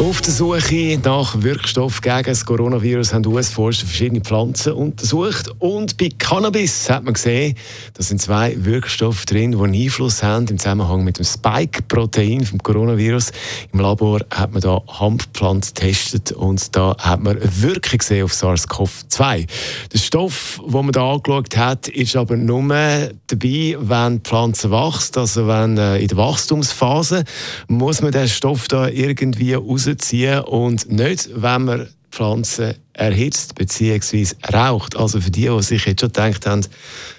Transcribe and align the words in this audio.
auf 0.00 0.20
der 0.20 0.32
Suche 0.32 0.98
nach 1.04 1.40
Wirkstoff 1.40 2.00
gegen 2.00 2.24
das 2.24 2.44
Coronavirus 2.44 3.14
haben 3.14 3.26
US-Forscher 3.26 3.86
verschiedene 3.86 4.20
Pflanzen 4.20 4.72
untersucht. 4.72 5.50
Und 5.60 5.96
bei 5.96 6.08
Cannabis 6.18 6.90
hat 6.90 7.04
man 7.04 7.14
gesehen, 7.14 7.54
da 7.94 8.02
sind 8.02 8.20
zwei 8.20 8.56
Wirkstoffe 8.64 9.24
drin, 9.24 9.52
die 9.52 9.58
einen 9.58 9.74
Einfluss 9.74 10.22
haben 10.22 10.46
im 10.48 10.58
Zusammenhang 10.58 11.04
mit 11.04 11.18
dem 11.18 11.24
Spike-Protein 11.24 12.44
vom 12.44 12.60
Coronavirus. 12.62 13.30
Im 13.72 13.80
Labor 13.80 14.20
hat 14.30 14.52
man 14.52 14.62
da 14.62 14.82
Hanfpflanzen 14.88 15.74
getestet 15.74 16.32
und 16.32 16.74
da 16.74 16.96
hat 16.98 17.22
man 17.22 17.38
eine 17.40 17.80
gesehen 17.80 18.24
auf 18.24 18.32
SARS-CoV-2. 18.32 19.46
Der 19.92 19.98
Stoff, 19.98 20.60
den 20.66 20.72
man 20.72 20.92
da 20.92 21.12
angeschaut 21.12 21.56
hat, 21.56 21.88
ist 21.88 22.16
aber 22.16 22.36
nur 22.36 22.64
dabei, 22.64 23.76
wenn 23.78 24.14
die 24.16 24.20
Pflanze 24.28 24.70
wächst, 24.70 25.16
also 25.16 25.46
wenn 25.46 25.78
äh, 25.78 25.98
in 25.98 26.08
der 26.08 26.16
Wachstumsphase, 26.16 27.24
muss 27.68 28.02
man 28.02 28.10
den 28.10 28.28
Stoff 28.28 28.66
da 28.66 28.88
irgendwie 28.88 29.54
aus 29.54 29.83
rausziehen 29.86 30.40
und 30.40 30.90
nicht, 30.90 31.30
wenn 31.34 31.64
man 31.64 31.88
Pflanzen 32.10 32.74
erhitzt 32.92 33.56
bzw. 33.56 34.28
raucht. 34.52 34.96
Also 34.96 35.20
für 35.20 35.30
die, 35.30 35.48
die 35.48 35.62
sich 35.62 35.84
jetzt 35.84 36.00
schon 36.00 36.10
gedacht 36.12 36.46
haben, 36.46 36.64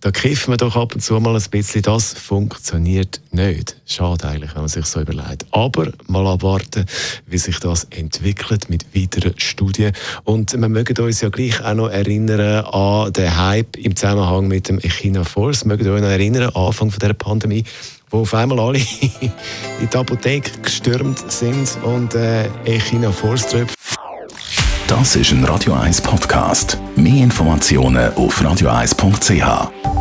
da 0.00 0.10
kiffen 0.12 0.52
wir 0.52 0.56
doch 0.56 0.76
ab 0.76 0.94
und 0.94 1.00
zu 1.00 1.18
mal 1.18 1.34
ein 1.34 1.42
bisschen, 1.50 1.82
das 1.82 2.12
funktioniert 2.12 3.20
nicht. 3.32 3.76
Schade 3.86 4.28
eigentlich, 4.28 4.54
wenn 4.54 4.62
man 4.62 4.68
sich 4.68 4.86
so 4.86 5.00
überlegt. 5.00 5.46
Aber 5.50 5.90
mal 6.06 6.26
abwarten, 6.26 6.84
wie 7.26 7.38
sich 7.38 7.58
das 7.58 7.84
entwickelt 7.90 8.68
mit 8.68 8.94
weiteren 8.94 9.38
Studien. 9.38 9.92
Und 10.24 10.52
wir 10.52 10.68
mögen 10.68 10.96
uns 11.04 11.22
ja 11.22 11.28
gleich 11.30 11.60
auch 11.64 11.74
noch 11.74 11.88
erinnern 11.88 12.64
an 12.66 13.12
den 13.14 13.36
Hype 13.36 13.76
im 13.78 13.96
Zusammenhang 13.96 14.46
mit 14.46 14.68
dem 14.68 14.78
Echina 14.78 15.24
Force. 15.24 15.64
Wir 15.64 15.68
mögen 15.68 15.90
uns 15.90 16.02
noch 16.02 16.08
erinnern, 16.08 16.50
Anfang 16.54 16.90
von 16.90 17.00
der 17.00 17.14
Pandemie, 17.14 17.64
wo 18.16 18.22
auf 18.22 18.34
einmal 18.34 18.58
alle 18.58 18.78
in 19.20 19.88
die 19.92 19.96
Apotheke 19.96 20.58
gestürmt 20.60 21.30
sind 21.30 21.76
und 21.82 22.14
äh, 22.14 22.48
Echina 22.64 23.12
Forströpf. 23.12 23.74
Das 24.88 25.16
ist 25.16 25.32
ein 25.32 25.44
Radio 25.44 25.74
1 25.74 26.00
Podcast. 26.00 26.78
Mehr 26.96 27.24
Informationen 27.24 28.14
auf 28.14 28.40
radio1.ch. 28.40 29.95